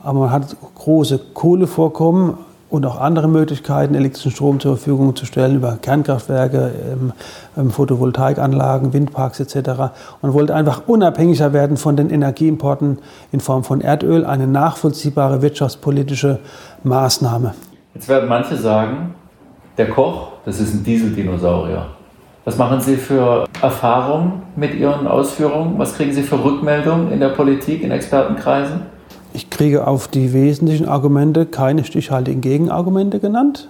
aber 0.06 0.20
man 0.20 0.32
hat 0.32 0.56
große 0.76 1.20
Kohlevorkommen 1.34 2.38
und 2.70 2.86
auch 2.86 3.00
andere 3.00 3.28
Möglichkeiten, 3.28 3.96
elektrischen 3.96 4.32
Strom 4.32 4.60
zur 4.60 4.78
Verfügung 4.78 5.16
zu 5.16 5.26
stellen 5.26 5.56
über 5.56 5.80
Kernkraftwerke, 5.82 6.72
ähm, 6.92 7.14
ähm, 7.58 7.72
Photovoltaikanlagen, 7.72 8.94
Windparks 8.94 9.40
etc. 9.40 9.70
Man 10.22 10.34
wollte 10.34 10.54
einfach 10.54 10.84
unabhängiger 10.88 11.54
werden 11.54 11.78
von 11.78 11.98
den 11.98 12.12
Energieimporten 12.12 13.00
in 13.32 13.40
Form 13.40 13.64
von 13.64 13.82
Erdöl, 13.82 14.26
eine 14.26 14.46
nachvollziehbare 14.46 15.42
wirtschaftspolitische 15.42 16.40
Maßnahme. 16.84 17.56
Jetzt 17.96 18.10
werden 18.10 18.28
manche 18.28 18.58
sagen, 18.58 19.16
der 19.78 19.90
Koch, 19.90 20.34
das 20.44 20.60
ist 20.60 20.74
ein 20.74 20.84
Dieseldinosaurier. 20.84 21.86
Was 22.44 22.58
machen 22.58 22.82
Sie 22.82 22.98
für 22.98 23.48
Erfahrungen 23.62 24.44
mit 24.58 24.76
Ihren 24.76 25.08
Ausführungen? 25.08 25.80
Was 25.80 25.96
kriegen 25.96 26.12
Sie 26.12 26.22
für 26.22 26.44
Rückmeldungen 26.44 27.10
in 27.14 27.22
der 27.22 27.30
Politik, 27.30 27.82
in 27.84 27.92
Expertenkreisen? 27.92 28.82
Ich 29.34 29.50
kriege 29.50 29.88
auf 29.88 30.10
die 30.10 30.34
wesentlichen 30.34 30.90
Argumente 30.90 31.46
keine 31.46 31.86
stichhaltigen 31.86 32.42
Gegenargumente 32.42 33.22
genannt. 33.22 33.70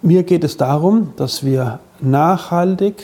Mir 0.00 0.22
geht 0.22 0.42
es 0.42 0.56
darum, 0.56 1.12
dass 1.16 1.44
wir 1.44 1.80
nachhaltig 2.00 2.94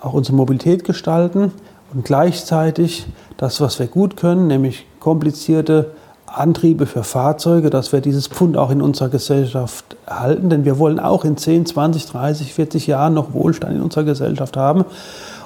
auch 0.00 0.14
unsere 0.14 0.36
Mobilität 0.36 0.82
gestalten 0.82 1.52
und 1.94 2.04
gleichzeitig 2.04 3.06
das, 3.36 3.60
was 3.60 3.78
wir 3.78 3.86
gut 3.86 4.16
können, 4.16 4.48
nämlich 4.48 4.84
komplizierte 4.98 5.92
Antriebe 6.36 6.86
für 6.86 7.02
Fahrzeuge, 7.02 7.70
dass 7.70 7.92
wir 7.92 8.00
dieses 8.00 8.28
Pfund 8.28 8.56
auch 8.56 8.70
in 8.70 8.82
unserer 8.82 9.08
Gesellschaft 9.08 9.96
erhalten. 10.06 10.50
Denn 10.50 10.64
wir 10.64 10.78
wollen 10.78 11.00
auch 11.00 11.24
in 11.24 11.36
10, 11.36 11.66
20, 11.66 12.06
30, 12.06 12.52
40 12.52 12.86
Jahren 12.86 13.14
noch 13.14 13.32
Wohlstand 13.32 13.74
in 13.74 13.82
unserer 13.82 14.04
Gesellschaft 14.04 14.56
haben 14.56 14.84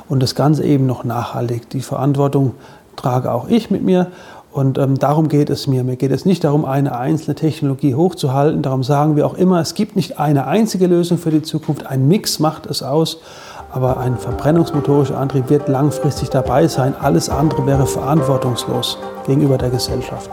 und 0.09 0.23
das 0.23 0.35
Ganze 0.35 0.65
eben 0.65 0.87
noch 0.87 1.05
nachhaltig. 1.05 1.71
Die 1.71 1.81
Verantwortung 1.81 2.55
trage 2.97 3.33
auch 3.33 3.49
ich 3.49 3.71
mit 3.71 3.83
mir. 3.83 4.09
Und 4.53 4.79
ähm, 4.79 4.99
darum 4.99 5.29
geht 5.29 5.49
es 5.49 5.69
mir. 5.69 5.85
Mir 5.85 5.95
geht 5.95 6.11
es 6.11 6.25
nicht 6.25 6.43
darum, 6.43 6.65
eine 6.65 6.99
einzelne 6.99 7.37
Technologie 7.37 7.95
hochzuhalten. 7.95 8.63
Darum 8.63 8.83
sagen 8.83 9.15
wir 9.15 9.25
auch 9.25 9.35
immer, 9.35 9.61
es 9.61 9.75
gibt 9.75 9.95
nicht 9.95 10.19
eine 10.19 10.49
einzige 10.49 10.89
Lösung 10.89 11.19
für 11.19 11.31
die 11.31 11.43
Zukunft. 11.43 11.87
Ein 11.87 12.09
Mix 12.09 12.41
macht 12.41 12.67
es 12.67 12.83
aus. 12.83 13.19
Aber 13.71 13.99
ein 13.99 14.19
verbrennungsmotorischer 14.19 15.17
Antrieb 15.17 15.49
wird 15.49 15.69
langfristig 15.69 16.31
dabei 16.31 16.67
sein. 16.67 16.95
Alles 17.01 17.29
andere 17.29 17.65
wäre 17.67 17.87
verantwortungslos 17.87 18.99
gegenüber 19.25 19.57
der 19.57 19.71
Gesellschaft. 19.71 20.31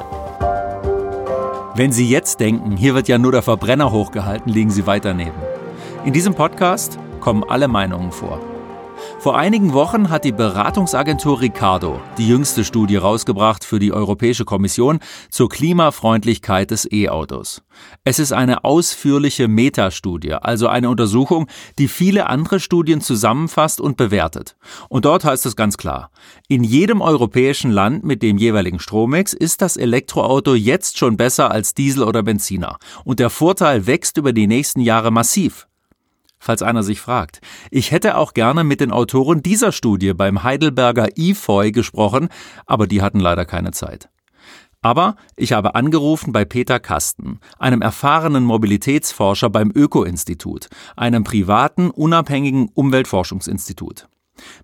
Wenn 1.77 1.91
Sie 1.91 2.09
jetzt 2.09 2.39
denken, 2.39 2.75
hier 2.75 2.95
wird 2.95 3.07
ja 3.07 3.19
nur 3.19 3.31
der 3.31 3.43
Verbrenner 3.43 3.91
hochgehalten, 3.91 4.51
liegen 4.51 4.71
Sie 4.71 4.87
weiter 4.87 5.13
neben. 5.13 5.37
In 6.05 6.11
diesem 6.11 6.33
Podcast 6.33 6.97
kommen 7.19 7.43
alle 7.43 7.67
Meinungen 7.67 8.11
vor. 8.11 8.56
Vor 9.19 9.35
einigen 9.35 9.73
Wochen 9.73 10.11
hat 10.11 10.25
die 10.25 10.31
Beratungsagentur 10.31 11.41
Ricardo 11.41 11.99
die 12.19 12.27
jüngste 12.27 12.63
Studie 12.63 12.97
rausgebracht 12.97 13.65
für 13.65 13.79
die 13.79 13.91
Europäische 13.91 14.45
Kommission 14.45 14.99
zur 15.31 15.49
Klimafreundlichkeit 15.49 16.69
des 16.69 16.87
E-Autos. 16.91 17.63
Es 18.03 18.19
ist 18.19 18.31
eine 18.31 18.63
ausführliche 18.63 19.47
Metastudie, 19.47 20.33
also 20.33 20.67
eine 20.67 20.91
Untersuchung, 20.91 21.47
die 21.79 21.87
viele 21.87 22.27
andere 22.27 22.59
Studien 22.59 23.01
zusammenfasst 23.01 23.81
und 23.81 23.97
bewertet. 23.97 24.55
Und 24.87 25.05
dort 25.05 25.25
heißt 25.25 25.47
es 25.47 25.55
ganz 25.55 25.77
klar, 25.77 26.11
in 26.47 26.63
jedem 26.63 27.01
europäischen 27.01 27.71
Land 27.71 28.03
mit 28.03 28.21
dem 28.21 28.37
jeweiligen 28.37 28.79
Strommix 28.79 29.33
ist 29.33 29.63
das 29.63 29.77
Elektroauto 29.77 30.53
jetzt 30.53 30.99
schon 30.99 31.17
besser 31.17 31.49
als 31.49 31.73
Diesel 31.73 32.03
oder 32.03 32.21
Benziner. 32.21 32.77
Und 33.03 33.19
der 33.19 33.31
Vorteil 33.31 33.87
wächst 33.87 34.17
über 34.17 34.31
die 34.31 34.45
nächsten 34.45 34.79
Jahre 34.79 35.09
massiv 35.09 35.67
falls 36.39 36.61
einer 36.61 36.83
sich 36.83 37.01
fragt. 37.01 37.41
Ich 37.71 37.91
hätte 37.91 38.17
auch 38.17 38.33
gerne 38.33 38.63
mit 38.63 38.81
den 38.81 38.91
Autoren 38.91 39.41
dieser 39.41 39.71
Studie 39.71 40.13
beim 40.13 40.43
Heidelberger 40.43 41.17
IFOI 41.17 41.71
gesprochen, 41.71 42.29
aber 42.65 42.87
die 42.87 43.01
hatten 43.01 43.19
leider 43.19 43.45
keine 43.45 43.71
Zeit. 43.71 44.09
Aber 44.81 45.15
ich 45.35 45.53
habe 45.53 45.75
angerufen 45.75 46.31
bei 46.31 46.45
Peter 46.45 46.79
Kasten, 46.79 47.39
einem 47.57 47.81
erfahrenen 47.81 48.43
Mobilitätsforscher 48.43 49.49
beim 49.49 49.71
Öko-Institut, 49.73 50.69
einem 50.95 51.23
privaten, 51.23 51.89
unabhängigen 51.89 52.69
Umweltforschungsinstitut. 52.73 54.07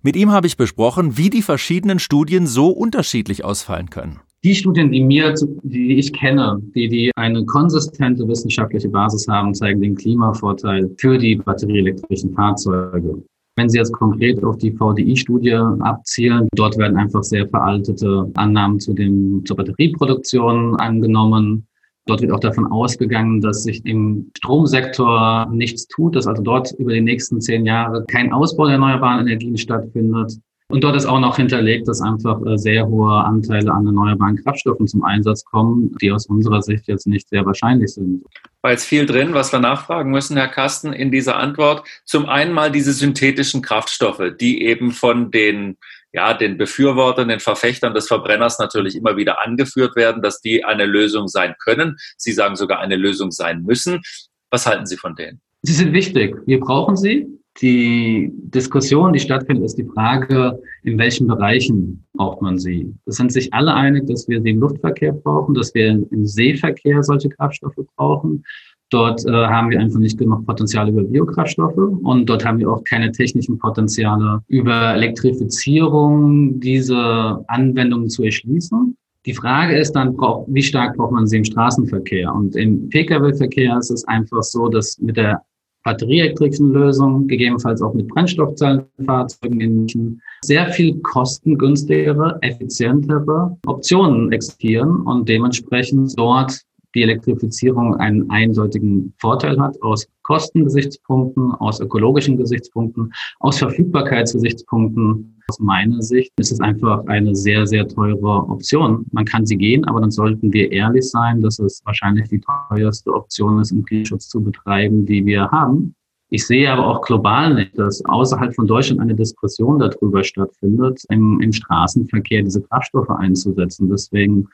Mit 0.02 0.16
ihm 0.16 0.30
habe 0.30 0.46
ich 0.46 0.56
besprochen, 0.56 1.16
wie 1.16 1.30
die 1.30 1.42
verschiedenen 1.42 1.98
Studien 1.98 2.46
so 2.46 2.68
unterschiedlich 2.68 3.44
ausfallen 3.44 3.90
können. 3.90 4.20
Die 4.44 4.54
Studien, 4.54 4.92
die 4.92 5.02
mir, 5.02 5.34
die 5.62 5.96
ich 5.96 6.12
kenne, 6.12 6.60
die, 6.74 6.86
die 6.86 7.10
eine 7.16 7.46
konsistente 7.46 8.28
wissenschaftliche 8.28 8.90
Basis 8.90 9.26
haben, 9.26 9.54
zeigen 9.54 9.80
den 9.80 9.94
Klimavorteil 9.94 10.90
für 10.98 11.16
die 11.16 11.36
batterieelektrischen 11.36 12.34
Fahrzeuge. 12.34 13.24
Wenn 13.56 13.70
Sie 13.70 13.78
jetzt 13.78 13.92
konkret 13.92 14.44
auf 14.44 14.58
die 14.58 14.72
VDI-Studie 14.72 15.54
abzielen, 15.54 16.46
dort 16.56 16.76
werden 16.76 16.98
einfach 16.98 17.22
sehr 17.22 17.48
veraltete 17.48 18.30
Annahmen 18.34 18.78
zu 18.80 18.92
dem, 18.92 19.42
zur 19.46 19.56
Batterieproduktion 19.56 20.76
angenommen. 20.76 21.66
Dort 22.04 22.20
wird 22.20 22.32
auch 22.32 22.40
davon 22.40 22.66
ausgegangen, 22.66 23.40
dass 23.40 23.62
sich 23.62 23.80
im 23.86 24.30
Stromsektor 24.36 25.48
nichts 25.52 25.88
tut, 25.88 26.16
dass 26.16 26.26
also 26.26 26.42
dort 26.42 26.70
über 26.72 26.92
die 26.92 27.00
nächsten 27.00 27.40
zehn 27.40 27.64
Jahre 27.64 28.04
kein 28.08 28.30
Ausbau 28.30 28.66
der 28.66 28.74
erneuerbaren 28.74 29.26
Energien 29.26 29.56
stattfindet. 29.56 30.38
Und 30.68 30.82
dort 30.82 30.96
ist 30.96 31.04
auch 31.04 31.20
noch 31.20 31.36
hinterlegt, 31.36 31.86
dass 31.88 32.00
einfach 32.00 32.40
äh, 32.46 32.56
sehr 32.56 32.86
hohe 32.86 33.12
Anteile 33.12 33.72
an 33.72 33.86
erneuerbaren 33.86 34.42
Kraftstoffen 34.42 34.86
zum 34.86 35.04
Einsatz 35.04 35.44
kommen, 35.44 35.94
die 36.00 36.10
aus 36.10 36.26
unserer 36.26 36.62
Sicht 36.62 36.88
jetzt 36.88 37.06
nicht 37.06 37.28
sehr 37.28 37.44
wahrscheinlich 37.44 37.92
sind. 37.92 38.24
War 38.62 38.70
jetzt 38.70 38.86
viel 38.86 39.04
drin, 39.04 39.34
was 39.34 39.52
wir 39.52 39.60
nachfragen 39.60 40.10
müssen, 40.10 40.36
Herr 40.36 40.48
Kasten, 40.48 40.92
in 40.94 41.10
dieser 41.10 41.36
Antwort. 41.36 41.86
Zum 42.06 42.26
einen 42.26 42.52
mal 42.52 42.72
diese 42.72 42.92
synthetischen 42.92 43.60
Kraftstoffe, 43.60 44.22
die 44.40 44.62
eben 44.62 44.92
von 44.92 45.30
den 45.30 45.76
ja, 46.14 46.32
den 46.32 46.56
Befürwortern, 46.56 47.26
den 47.26 47.40
Verfechtern 47.40 47.92
des 47.92 48.06
Verbrenners 48.06 48.60
natürlich 48.60 48.94
immer 48.94 49.16
wieder 49.16 49.44
angeführt 49.44 49.96
werden, 49.96 50.22
dass 50.22 50.40
die 50.40 50.64
eine 50.64 50.86
Lösung 50.86 51.26
sein 51.26 51.56
können. 51.58 51.96
Sie 52.16 52.30
sagen 52.30 52.54
sogar 52.54 52.78
eine 52.78 52.94
Lösung 52.94 53.32
sein 53.32 53.62
müssen. 53.62 54.00
Was 54.48 54.64
halten 54.64 54.86
Sie 54.86 54.96
von 54.96 55.16
denen? 55.16 55.40
Sie 55.62 55.72
sind 55.72 55.92
wichtig. 55.92 56.36
Wir 56.46 56.60
brauchen 56.60 56.96
sie. 56.96 57.26
Die 57.62 58.32
Diskussion, 58.34 59.12
die 59.12 59.20
stattfindet, 59.20 59.64
ist 59.64 59.78
die 59.78 59.84
Frage, 59.84 60.60
in 60.82 60.98
welchen 60.98 61.28
Bereichen 61.28 62.04
braucht 62.14 62.42
man 62.42 62.58
sie. 62.58 62.92
Es 63.06 63.16
sind 63.16 63.32
sich 63.32 63.52
alle 63.54 63.72
einig, 63.72 64.06
dass 64.08 64.28
wir 64.28 64.42
sie 64.42 64.50
im 64.50 64.60
Luftverkehr 64.60 65.12
brauchen, 65.12 65.54
dass 65.54 65.72
wir 65.72 65.90
im 66.10 66.26
Seeverkehr 66.26 67.02
solche 67.04 67.28
Kraftstoffe 67.28 67.78
brauchen. 67.96 68.44
Dort 68.90 69.24
äh, 69.24 69.30
haben 69.30 69.70
wir 69.70 69.80
einfach 69.80 70.00
nicht 70.00 70.18
genug 70.18 70.44
Potenzial 70.46 70.88
über 70.88 71.02
Biokraftstoffe 71.02 71.76
und 71.76 72.26
dort 72.26 72.44
haben 72.44 72.58
wir 72.58 72.70
auch 72.70 72.82
keine 72.84 73.10
technischen 73.12 73.58
Potenziale 73.58 74.40
über 74.48 74.94
Elektrifizierung, 74.94 76.60
diese 76.60 77.44
Anwendungen 77.48 78.08
zu 78.08 78.24
erschließen. 78.24 78.96
Die 79.26 79.32
Frage 79.32 79.78
ist 79.78 79.92
dann, 79.92 80.16
wie 80.48 80.62
stark 80.62 80.96
braucht 80.96 81.12
man 81.12 81.26
sie 81.26 81.38
im 81.38 81.44
Straßenverkehr? 81.44 82.32
Und 82.32 82.56
im 82.56 82.88
Pkw-Verkehr 82.90 83.78
ist 83.78 83.90
es 83.90 84.06
einfach 84.06 84.42
so, 84.42 84.68
dass 84.68 84.98
mit 84.98 85.16
der 85.16 85.40
batterieelektrischen 85.84 86.72
Lösungen, 86.72 87.28
gegebenenfalls 87.28 87.80
auch 87.82 87.94
mit 87.94 88.08
Brennstoffzellenfahrzeugen 88.08 89.60
in 89.60 89.76
München, 89.76 90.22
sehr 90.42 90.66
viel 90.70 90.98
kostengünstigere, 91.00 92.38
effizientere 92.40 93.56
Optionen 93.66 94.32
existieren 94.32 95.02
und 95.02 95.28
dementsprechend 95.28 96.18
dort 96.18 96.64
die 96.94 97.02
Elektrifizierung 97.02 97.96
einen 97.96 98.30
eindeutigen 98.30 99.12
Vorteil 99.18 99.60
hat 99.60 99.80
aus 99.82 100.06
Kostengesichtspunkten, 100.22 101.52
aus 101.52 101.80
ökologischen 101.80 102.36
Gesichtspunkten, 102.36 103.12
aus 103.40 103.58
Verfügbarkeitsgesichtspunkten. 103.58 105.30
Aus 105.48 105.60
meiner 105.60 106.00
Sicht 106.00 106.32
ist 106.38 106.52
es 106.52 106.60
einfach 106.60 107.04
eine 107.06 107.34
sehr, 107.34 107.66
sehr 107.66 107.86
teure 107.86 108.48
Option. 108.48 109.04
Man 109.12 109.26
kann 109.26 109.44
sie 109.44 109.56
gehen, 109.58 109.84
aber 109.84 110.00
dann 110.00 110.10
sollten 110.10 110.50
wir 110.52 110.72
ehrlich 110.72 111.10
sein, 111.10 111.42
dass 111.42 111.58
es 111.58 111.82
wahrscheinlich 111.84 112.30
die 112.30 112.40
teuerste 112.70 113.12
Option 113.12 113.60
ist, 113.60 113.70
im 113.70 113.84
Klimaschutz 113.84 114.28
zu 114.28 114.42
betreiben, 114.42 115.04
die 115.04 115.26
wir 115.26 115.50
haben. 115.50 115.94
Ich 116.30 116.46
sehe 116.46 116.72
aber 116.72 116.86
auch 116.86 117.02
global 117.02 117.54
nicht, 117.54 117.78
dass 117.78 118.04
außerhalb 118.06 118.54
von 118.54 118.66
Deutschland 118.66 119.00
eine 119.00 119.14
Diskussion 119.14 119.78
darüber 119.78 120.24
stattfindet, 120.24 121.02
im, 121.10 121.40
im 121.40 121.52
Straßenverkehr 121.52 122.42
diese 122.42 122.62
Kraftstoffe 122.62 123.10
einzusetzen. 123.10 123.90
Deswegen 123.90 124.48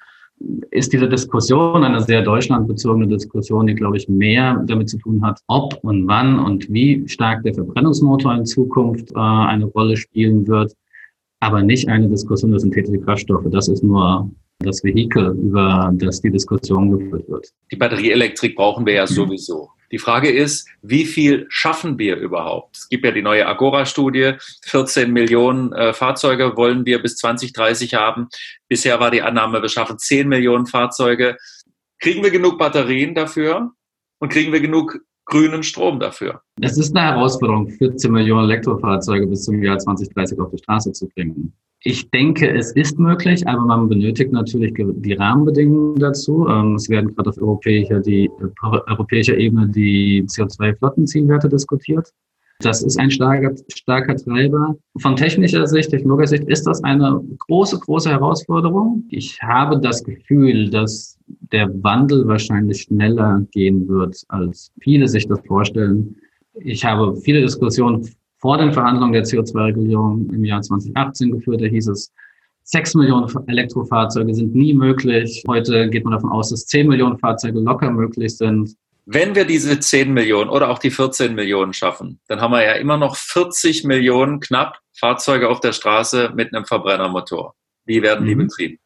ist 0.71 0.93
diese 0.93 1.09
Diskussion 1.09 1.85
eine 1.85 2.01
sehr 2.01 2.23
deutschlandbezogene 2.23 3.07
Diskussion, 3.07 3.67
die, 3.67 3.75
glaube 3.75 3.97
ich, 3.97 4.09
mehr 4.09 4.63
damit 4.67 4.89
zu 4.89 4.99
tun 4.99 5.23
hat, 5.23 5.41
ob 5.49 5.79
und 5.83 6.07
wann 6.07 6.39
und 6.39 6.71
wie 6.73 7.07
stark 7.09 7.43
der 7.43 7.55
Verbrennungsmotor 7.55 8.35
in 8.35 8.47
Zukunft 8.47 9.11
äh, 9.13 9.19
eine 9.19 9.67
Rolle 9.67 9.97
spielen 9.97 10.47
wird, 10.47 10.75
aber 11.41 11.63
nicht 11.63 11.89
eine 11.89 12.09
Diskussion 12.09 12.51
über 12.51 12.61
synthetische 12.61 13.01
Kraftstoffe. 13.01 13.47
Das 13.51 13.69
ist 13.69 13.83
nur 13.83 14.31
das 14.61 14.83
Vehikel, 14.85 15.37
über 15.43 15.91
das 15.95 16.21
die 16.21 16.31
Diskussion 16.31 16.99
geführt 16.99 17.29
wird. 17.29 17.49
Die 17.71 17.77
Batterieelektrik 17.77 18.57
brauchen 18.57 18.87
wir 18.87 18.95
ja 18.95 19.07
sowieso. 19.07 19.71
Die 19.93 19.99
Frage 19.99 20.31
ist, 20.31 20.69
wie 20.83 21.05
viel 21.05 21.47
schaffen 21.49 21.99
wir 21.99 22.17
überhaupt? 22.17 22.77
Es 22.77 22.89
gibt 22.89 23.05
ja 23.05 23.11
die 23.11 23.23
neue 23.23 23.47
Agora-Studie, 23.47 24.35
14 24.63 25.13
Millionen 25.13 25.73
äh, 25.73 25.93
Fahrzeuge 25.93 26.57
wollen 26.57 26.87
wir 26.87 27.03
bis 27.03 27.17
2030 27.17 27.95
haben. 27.95 28.29
Bisher 28.69 29.01
war 29.01 29.11
die 29.11 29.23
Annahme, 29.23 29.63
wir 29.63 29.69
schaffen 29.69 29.99
10 29.99 30.29
Millionen 30.29 30.67
Fahrzeuge. 30.67 31.37
Kriegen 31.99 32.23
wir 32.23 32.31
genug 32.31 32.59
Batterien 32.59 33.15
dafür 33.15 33.73
und 34.21 34.33
kriegen 34.33 34.53
wir 34.53 34.61
genug 34.61 35.01
grünen 35.25 35.63
Strom 35.63 35.99
dafür? 35.99 36.43
Es 36.61 36.79
ist 36.79 36.97
eine 36.97 37.15
Herausforderung, 37.15 37.69
14 37.69 38.13
Millionen 38.13 38.51
Elektrofahrzeuge 38.51 39.27
bis 39.27 39.45
zum 39.45 39.63
Jahr 39.63 39.79
2030 39.79 40.39
auf 40.39 40.51
die 40.51 40.59
Straße 40.59 40.93
zu 40.93 41.09
bringen. 41.09 41.53
Ich 41.83 42.11
denke, 42.11 42.53
es 42.53 42.73
ist 42.73 42.99
möglich, 42.99 43.47
aber 43.49 43.65
man 43.65 43.89
benötigt 43.89 44.33
natürlich 44.33 44.75
die 44.77 45.15
Rahmenbedingungen 45.15 45.99
dazu. 45.99 46.47
Ähm, 46.47 46.75
es 46.75 46.91
werden 46.91 47.15
gerade 47.15 47.31
auf 47.31 47.39
europäischer, 47.39 48.01
die, 48.01 48.31
europäischer 48.63 49.37
Ebene 49.39 49.67
die 49.69 50.23
CO2-Flottenzielwerte 50.25 51.49
diskutiert. 51.49 52.13
Das 52.61 52.83
ist 52.83 52.99
ein 52.99 53.11
starker, 53.11 53.55
starker 53.73 54.15
Treiber. 54.17 54.77
Von 54.99 55.17
technischer 55.17 55.67
Sicht, 55.67 55.91
technologischer 55.91 56.37
Sicht 56.37 56.49
ist 56.49 56.67
das 56.67 56.85
eine 56.85 57.19
große, 57.47 57.79
große 57.79 58.11
Herausforderung. 58.11 59.05
Ich 59.09 59.41
habe 59.41 59.81
das 59.81 60.05
Gefühl, 60.05 60.69
dass 60.69 61.17
der 61.53 61.71
Wandel 61.83 62.29
wahrscheinlich 62.29 62.83
schneller 62.83 63.47
gehen 63.53 63.89
wird, 63.89 64.23
als 64.29 64.71
viele 64.81 65.09
sich 65.09 65.27
das 65.27 65.41
vorstellen. 65.47 66.17
Ich 66.63 66.85
habe 66.85 67.17
viele 67.17 67.41
Diskussionen 67.41 68.07
vor 68.41 68.59
den 68.59 68.73
Verhandlungen 68.73 69.13
der 69.13 69.25
CO2-Regulierung 69.25 70.29
im 70.31 70.45
Jahr 70.45 70.63
2018 70.63 71.31
geführt. 71.33 71.61
Da 71.61 71.67
hieß 71.67 71.89
es, 71.89 72.13
sechs 72.63 72.95
Millionen 72.95 73.29
Elektrofahrzeuge 73.47 74.35
sind 74.35 74.55
nie 74.55 74.75
möglich. 74.75 75.45
Heute 75.47 75.89
geht 75.91 76.05
man 76.05 76.15
davon 76.15 76.31
aus, 76.31 76.51
dass 76.51 76.67
zehn 76.67 76.89
Millionen 76.89 77.19
Fahrzeuge 77.19 77.61
locker 77.61 77.91
möglich 77.91 78.37
sind. 78.37 78.75
Wenn 79.07 79.35
wir 79.35 79.45
diese 79.45 79.81
10 79.81 80.13
Millionen 80.13 80.51
oder 80.51 80.71
auch 80.71 80.79
die 80.79 80.91
14 80.91 81.35
Millionen 81.35 81.73
schaffen, 81.73 82.21
dann 82.29 82.41
haben 82.41 82.53
wir 82.53 82.63
ja 82.63 82.75
immer 82.75 82.97
noch 82.97 83.17
40 83.17 83.83
Millionen 83.85 84.39
knapp 84.39 84.79
Fahrzeuge 84.97 85.49
auf 85.49 85.59
der 85.59 85.73
Straße 85.73 86.31
mit 86.37 86.55
einem 86.55 86.65
Verbrennermotor. 86.65 87.55
Wie 87.87 88.03
werden 88.03 88.27
die 88.27 88.37
mhm. 88.37 88.47
betrieben? 88.47 88.79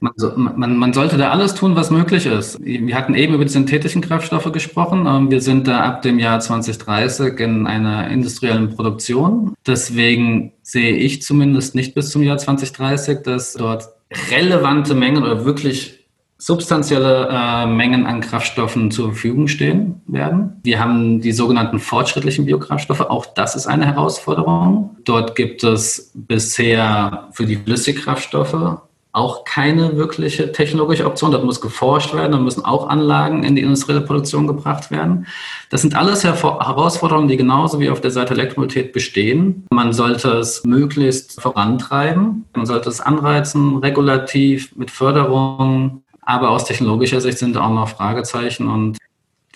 Man, 0.00 0.12
man, 0.56 0.76
man, 0.76 0.92
sollte 0.92 1.16
da 1.16 1.30
alles 1.30 1.54
tun, 1.54 1.74
was 1.74 1.90
möglich 1.90 2.24
ist. 2.26 2.60
Wir 2.60 2.94
hatten 2.94 3.14
eben 3.14 3.34
über 3.34 3.44
die 3.44 3.50
synthetischen 3.50 4.00
Kraftstoffe 4.00 4.52
gesprochen. 4.52 5.06
Ähm, 5.06 5.30
wir 5.30 5.40
sind 5.40 5.66
da 5.66 5.80
ab 5.80 6.02
dem 6.02 6.20
Jahr 6.20 6.38
2030 6.38 7.40
in 7.40 7.66
einer 7.66 8.08
industriellen 8.08 8.76
Produktion. 8.76 9.54
Deswegen 9.66 10.52
sehe 10.62 10.94
ich 10.94 11.22
zumindest 11.22 11.74
nicht 11.74 11.94
bis 11.96 12.10
zum 12.10 12.22
Jahr 12.22 12.38
2030, 12.38 13.22
dass 13.24 13.54
dort 13.54 13.88
relevante 14.30 14.94
Mengen 14.94 15.24
oder 15.24 15.44
wirklich 15.44 15.98
substanzielle 16.38 17.28
äh, 17.32 17.66
Mengen 17.66 18.06
an 18.06 18.20
Kraftstoffen 18.20 18.92
zur 18.92 19.08
Verfügung 19.08 19.48
stehen 19.48 20.00
werden. 20.06 20.60
Wir 20.62 20.78
haben 20.78 21.20
die 21.20 21.32
sogenannten 21.32 21.80
fortschrittlichen 21.80 22.46
Biokraftstoffe. 22.46 23.00
Auch 23.00 23.26
das 23.26 23.56
ist 23.56 23.66
eine 23.66 23.86
Herausforderung. 23.86 24.96
Dort 25.04 25.34
gibt 25.34 25.64
es 25.64 26.12
bisher 26.14 27.28
für 27.32 27.44
die 27.44 27.56
Flüssigkraftstoffe 27.56 28.78
auch 29.12 29.44
keine 29.44 29.96
wirkliche 29.96 30.52
technologische 30.52 31.06
Option. 31.06 31.32
Dort 31.32 31.44
muss 31.44 31.60
geforscht 31.60 32.14
werden, 32.14 32.32
da 32.32 32.38
müssen 32.38 32.64
auch 32.64 32.88
Anlagen 32.88 33.42
in 33.42 33.56
die 33.56 33.62
industrielle 33.62 34.02
Produktion 34.02 34.46
gebracht 34.46 34.90
werden. 34.90 35.26
Das 35.70 35.82
sind 35.82 35.96
alles 35.96 36.24
Herausforderungen, 36.24 37.28
die 37.28 37.36
genauso 37.36 37.80
wie 37.80 37.90
auf 37.90 38.00
der 38.00 38.10
Seite 38.10 38.34
Elektromobilität 38.34 38.92
bestehen. 38.92 39.66
Man 39.70 39.92
sollte 39.92 40.30
es 40.32 40.64
möglichst 40.64 41.40
vorantreiben, 41.40 42.44
man 42.54 42.66
sollte 42.66 42.88
es 42.88 43.00
anreizen, 43.00 43.78
regulativ, 43.78 44.74
mit 44.76 44.90
Förderung, 44.90 46.02
aber 46.20 46.50
aus 46.50 46.64
technologischer 46.64 47.20
Sicht 47.20 47.38
sind 47.38 47.56
auch 47.56 47.70
noch 47.70 47.88
Fragezeichen 47.88 48.68
und 48.68 48.98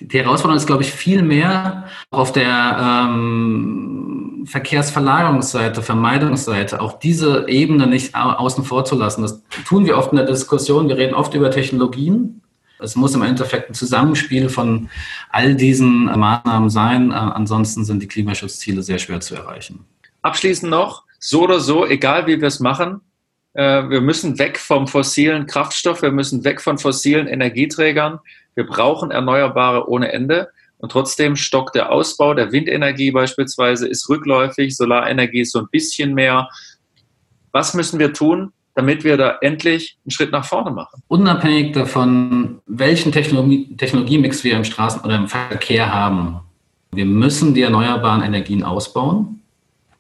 die 0.01 0.19
Herausforderung 0.19 0.57
ist, 0.57 0.67
glaube 0.67 0.83
ich, 0.83 0.91
viel 0.91 1.23
mehr 1.23 1.85
auf 2.11 2.33
der 2.33 3.07
ähm, 3.09 4.22
Verkehrsverlagerungsseite, 4.47 5.83
Vermeidungsseite, 5.83 6.81
auch 6.81 6.99
diese 6.99 7.49
Ebene 7.49 7.87
nicht 7.87 8.15
außen 8.15 8.65
vor 8.65 8.85
zu 8.85 8.97
lassen. 8.97 9.23
Das 9.23 9.43
tun 9.67 9.87
wir 9.87 9.97
oft 9.97 10.13
in 10.13 10.17
der 10.17 10.27
Diskussion. 10.27 10.89
Wir 10.89 10.97
reden 10.97 11.15
oft 11.15 11.35
über 11.35 11.51
Technologien. 11.51 12.43
Es 12.79 12.97
muss 12.97 13.15
im 13.15 13.23
Endeffekt 13.23 13.71
ein 13.71 13.75
Zusammenspiel 13.75 14.49
von 14.49 14.91
all 15.31 15.55
diesen 15.55 16.07
Maßnahmen 16.07 16.69
sein. 16.69 17.11
Äh, 17.11 17.15
ansonsten 17.15 17.85
sind 17.85 18.03
die 18.03 18.09
Klimaschutzziele 18.09 18.83
sehr 18.83 18.99
schwer 18.99 19.21
zu 19.21 19.35
erreichen. 19.35 19.85
Abschließend 20.23 20.71
noch, 20.71 21.05
so 21.19 21.43
oder 21.43 21.61
so, 21.61 21.87
egal 21.87 22.27
wie 22.27 22.41
wir 22.41 22.49
es 22.49 22.61
machen, 22.61 23.01
äh, 23.55 23.89
wir 23.89 24.01
müssen 24.01 24.39
weg 24.39 24.59
vom 24.59 24.89
fossilen 24.89 25.47
Kraftstoff, 25.47 26.03
wir 26.03 26.13
müssen 26.13 26.45
weg 26.45 26.61
von 26.61 26.79
fossilen 26.79 27.27
Energieträgern. 27.27 28.19
Wir 28.55 28.67
brauchen 28.67 29.11
Erneuerbare 29.11 29.89
ohne 29.89 30.13
Ende. 30.13 30.49
Und 30.83 30.91
trotzdem 30.91 31.37
stockt 31.37 31.77
der 31.77 31.93
Ausbau 31.93 32.35
der 32.35 32.51
Windenergie 32.51 33.13
beispielsweise, 33.13 33.87
ist 33.87 34.09
rückläufig, 34.09 34.77
Solarenergie 34.77 35.43
ist 35.43 35.53
so 35.53 35.61
ein 35.61 35.69
bisschen 35.71 36.13
mehr. 36.13 36.49
Was 37.53 37.73
müssen 37.73 38.01
wir 38.01 38.13
tun, 38.13 38.53
damit 38.75 39.05
wir 39.05 39.17
da 39.17 39.39
endlich 39.43 39.97
einen 40.05 40.11
Schritt 40.11 40.33
nach 40.33 40.45
vorne 40.45 40.73
machen? 40.73 41.01
Unabhängig 41.07 41.73
davon, 41.73 42.61
welchen 42.67 43.13
Technologie, 43.13 43.77
Technologiemix 43.77 44.43
wir 44.43 44.57
im 44.57 44.65
Straßen- 44.65 45.05
oder 45.05 45.15
im 45.15 45.29
Verkehr 45.29 45.95
haben, 45.95 46.41
wir 46.91 47.07
müssen 47.07 47.55
die 47.55 47.63
erneuerbaren 47.63 48.23
Energien 48.23 48.65
ausbauen 48.65 49.41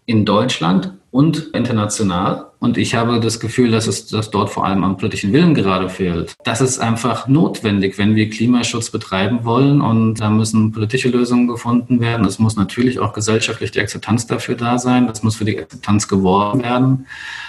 in 0.06 0.24
Deutschland 0.24 0.92
und 1.12 1.50
international. 1.52 2.46
Und 2.58 2.78
ich 2.78 2.94
habe 2.94 3.20
das 3.20 3.38
Gefühl, 3.38 3.70
dass 3.70 3.86
es 3.86 4.06
dass 4.06 4.30
dort 4.30 4.48
vor 4.48 4.64
allem 4.64 4.82
am 4.82 4.96
politischen 4.96 5.32
Willen 5.32 5.52
gerade 5.52 5.90
fehlt. 5.90 6.34
Das 6.42 6.60
ist 6.62 6.78
einfach 6.78 7.28
notwendig, 7.28 7.98
wenn 7.98 8.16
wir 8.16 8.30
Klimaschutz 8.30 8.88
betreiben 8.90 9.44
wollen. 9.44 9.82
Und 9.82 10.14
da 10.14 10.30
müssen 10.30 10.72
politische 10.72 11.10
Lösungen 11.10 11.48
gefunden 11.48 12.00
werden. 12.00 12.24
Es 12.24 12.38
muss 12.38 12.56
natürlich 12.56 12.98
auch 12.98 13.12
gesellschaftlich 13.12 13.70
die 13.72 13.80
Akzeptanz 13.80 14.26
dafür 14.26 14.54
da 14.54 14.78
sein. 14.78 15.06
Das 15.06 15.22
muss 15.22 15.36
für 15.36 15.44
die 15.44 15.58
Akzeptanz 15.58 16.08
geworben 16.08 16.62
werden. 16.62 17.06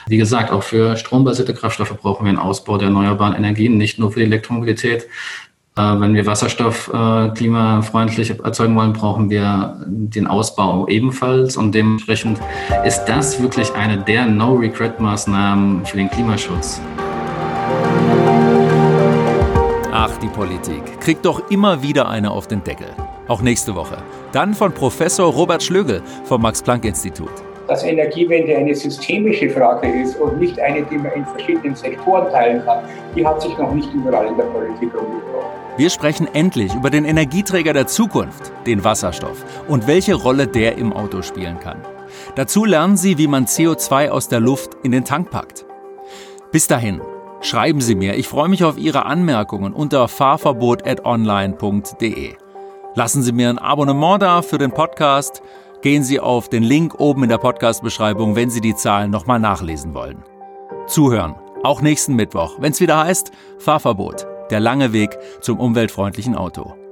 Wie 0.08 0.17
gesagt, 0.17 0.51
auch 0.51 0.63
für 0.63 0.98
strombasierte 0.98 1.53
Kraftstoffe 1.53 1.98
brauchen 1.98 2.25
wir 2.25 2.29
einen 2.29 2.40
Ausbau 2.40 2.77
der 2.77 2.90
erneuerbaren 2.90 3.35
Energien, 3.35 3.77
nicht 3.77 3.98
nur 3.98 4.11
für 4.11 4.20
die 4.20 4.25
Elektromobilität. 4.25 5.07
Äh, 5.75 5.81
wenn 6.00 6.14
wir 6.14 6.27
Wasserstoff 6.27 6.92
äh, 6.94 7.29
klimafreundlich 7.29 8.29
erzeugen 8.29 8.75
wollen, 8.75 8.94
brauchen 8.94 9.31
wir 9.31 9.75
den 9.88 10.27
Ausbau 10.27 10.88
ebenfalls. 10.88 11.57
Und 11.57 11.74
dementsprechend 11.74 12.40
ist 12.86 13.05
das 13.05 13.42
wirklich 13.42 13.74
eine 13.74 13.98
der 13.98 14.27
No-Regret-Maßnahmen 14.27 15.83
für 15.83 15.98
den 15.98 16.12
Klimaschutz. 16.12 16.79
Ach, 19.92 20.16
die 20.18 20.27
Politik 20.27 21.00
kriegt 21.00 21.25
doch 21.25 21.50
immer 21.50 21.81
wieder 21.81 22.07
eine 22.07 22.29
auf 22.29 22.46
den 22.46 22.64
Deckel. 22.64 22.88
Auch 23.27 23.42
nächste 23.42 23.74
Woche. 23.74 23.98
Dann 24.31 24.53
von 24.53 24.74
Professor 24.74 25.33
Robert 25.33 25.64
Schlögel 25.64 26.03
vom 26.25 26.44
Max-Planck-Institut. 26.44 27.31
Dass 27.68 27.83
Energiewende 27.83 28.55
eine 28.55 28.75
systemische 28.75 29.50
Frage 29.50 29.88
ist 29.88 30.20
und 30.20 30.38
nicht 30.38 30.59
eine, 30.59 30.83
die 30.83 30.98
man 30.98 31.14
in 31.14 31.25
verschiedenen 31.25 31.75
Sektoren 31.75 32.29
teilen 32.31 32.64
kann, 32.64 32.83
die 33.16 33.25
hat 33.25 33.42
sich 33.42 33.57
noch 33.57 33.74
nicht 33.74 33.92
überall 33.92 34.27
in 34.27 34.38
der 34.38 34.44
Politik 34.44 34.94
rumgebrochen. 34.94 35.62
Wir 35.75 35.90
sprechen 35.90 36.27
endlich 36.33 36.75
über 36.75 36.92
den 36.92 37.03
Energieträger 37.03 37.74
der 37.74 37.88
Zukunft, 37.88 38.51
den 38.68 38.83
Wasserstoff, 38.83 39.44
und 39.68 39.88
welche 39.88 40.14
Rolle 40.14 40.46
der 40.46 40.77
im 40.77 40.94
Auto 40.94 41.24
spielen 41.24 41.59
kann. 41.59 41.81
Dazu 42.36 42.64
lernen 42.64 42.96
Sie, 42.96 43.18
wie 43.18 43.25
man 43.25 43.48
CO2 43.48 44.09
aus 44.09 44.27
der 44.27 44.40
Luft 44.40 44.77
in 44.83 44.92
den 44.92 45.03
Tank 45.03 45.31
packt. 45.31 45.66
Bis 46.51 46.68
dahin, 46.68 47.01
schreiben 47.42 47.81
Sie 47.81 47.96
mir, 47.96 48.18
ich 48.18 48.27
freue 48.27 48.50
mich 48.50 48.64
auf 48.64 48.77
Ihre 48.77 49.07
Anmerkungen 49.07 49.74
unter 49.74 50.07
fahrverbot.online.de. 50.07 52.36
Lassen 52.94 53.24
Sie 53.24 53.31
mir 53.31 53.50
ein 53.50 53.57
Abonnement 53.57 54.22
da 54.22 54.44
für 54.44 54.59
den 54.59 54.72
Podcast. 54.72 55.42
Gehen 55.81 56.03
Sie 56.03 56.20
auf 56.20 56.50
den 56.50 56.62
Link 56.62 57.00
oben 57.00 57.24
in 57.24 57.29
der 57.29 57.40
Podcast-Beschreibung, 57.40 58.36
wenn 58.36 58.51
Sie 58.51 58.62
die 58.62 58.75
Zahlen 58.75 59.09
nochmal 59.09 59.40
nachlesen 59.40 59.96
wollen. 59.96 60.24
Zuhören, 60.86 61.33
auch 61.64 61.81
nächsten 61.81 62.16
Mittwoch, 62.16 62.57
wenn 62.59 62.74
es 62.74 62.79
wieder 62.79 63.03
heißt 63.03 63.31
Fahrverbot 63.57 64.27
der 64.53 64.59
lange 64.59 64.94
Weg 64.94 65.18
zum 65.42 65.59
umweltfreundlichen 65.59 66.35
Auto. 66.35 66.82